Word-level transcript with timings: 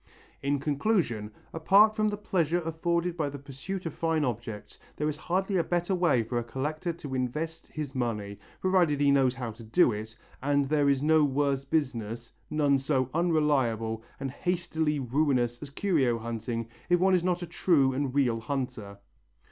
In 0.41 0.57
conclusion, 0.59 1.29
apart 1.53 1.95
from 1.95 2.07
the 2.07 2.17
pleasure 2.17 2.59
afforded 2.63 3.15
by 3.15 3.29
the 3.29 3.37
pursuit 3.37 3.85
of 3.85 3.93
fine 3.93 4.25
objects, 4.25 4.79
there 4.95 5.07
is 5.07 5.15
hardly 5.15 5.57
a 5.57 5.63
better 5.63 5.93
way 5.93 6.23
for 6.23 6.39
a 6.39 6.43
collector 6.43 6.91
to 6.93 7.13
invest 7.13 7.67
his 7.67 7.93
money, 7.93 8.39
provided 8.61 8.99
he 8.99 9.11
knows 9.11 9.35
how 9.35 9.51
to 9.51 9.61
do 9.63 9.91
it; 9.91 10.17
and 10.41 10.65
there 10.69 10.89
is 10.89 11.03
no 11.03 11.23
worse 11.23 11.63
business, 11.65 12.33
none 12.49 12.79
so 12.79 13.11
unreliable 13.13 14.01
and 14.19 14.31
hastily 14.31 14.97
ruinous 14.99 15.61
as 15.61 15.69
curio 15.69 16.17
hunting 16.17 16.67
if 16.89 16.99
one 16.99 17.13
is 17.13 17.23
not 17.23 17.43
a 17.43 17.45
true 17.45 17.93
and 17.93 18.15
real 18.15 18.39
hunter. 18.39 18.97